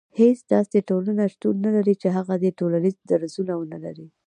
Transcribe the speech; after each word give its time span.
هيڅ 0.19 0.37
داسي 0.51 0.79
ټولنه 0.89 1.23
شتون 1.33 1.55
نه 1.65 1.69
لري 1.75 1.93
چي 2.01 2.07
هغه 2.17 2.35
دي 2.43 2.51
ټولنيز 2.59 2.95
درځونه 3.11 3.53
ونلري 3.57 4.07